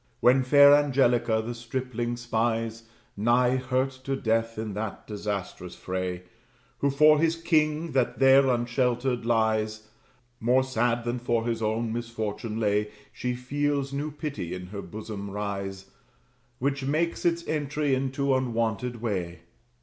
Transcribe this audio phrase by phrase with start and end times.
[0.19, 6.23] When fair Angelica the stripling spies, Nigh hurt to death in that disastrous fray,
[6.79, 9.89] Who for his king, that there unsheltered lies,
[10.39, 15.29] More sad than for his own misfortune lay, She feels new pity in her bosom
[15.29, 15.91] rise,
[16.57, 19.41] Which makes its entry in unwonted way.